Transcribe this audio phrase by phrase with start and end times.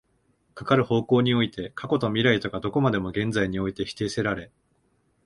[0.55, 4.49] かかる方向において過去と未来とがどこまでも現在において否定せられ、